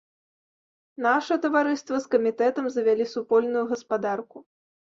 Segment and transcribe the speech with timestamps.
[1.05, 4.37] Наша таварыства з камітэтам завялі супольную гаспадарку.